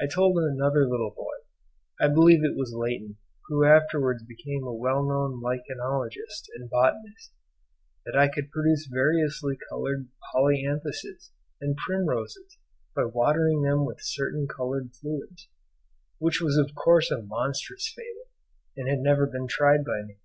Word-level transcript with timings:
I 0.00 0.06
told 0.06 0.38
another 0.38 0.88
little 0.88 1.10
boy 1.14 1.34
(I 2.00 2.08
believe 2.08 2.42
it 2.42 2.56
was 2.56 2.72
Leighton, 2.72 3.18
who 3.48 3.66
afterwards 3.66 4.24
became 4.24 4.64
a 4.64 4.72
well 4.72 5.06
known 5.06 5.42
lichenologist 5.42 6.48
and 6.56 6.70
botanist), 6.70 7.34
that 8.06 8.16
I 8.18 8.28
could 8.28 8.50
produce 8.50 8.86
variously 8.90 9.58
coloured 9.68 10.08
polyanthuses 10.34 11.32
and 11.60 11.76
primroses 11.76 12.56
by 12.96 13.04
watering 13.04 13.60
them 13.60 13.84
with 13.84 14.00
certain 14.00 14.48
coloured 14.48 14.94
fluids, 14.94 15.50
which 16.16 16.40
was 16.40 16.56
of 16.56 16.74
course 16.74 17.10
a 17.10 17.20
monstrous 17.20 17.92
fable, 17.94 18.30
and 18.78 18.88
had 18.88 19.00
never 19.00 19.26
been 19.26 19.46
tried 19.46 19.84
by 19.84 20.00
me. 20.06 20.16